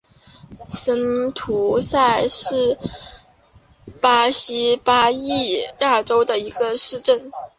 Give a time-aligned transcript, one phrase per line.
[0.67, 2.75] 森图塞是
[4.01, 7.31] 巴西巴伊亚州的一个市镇。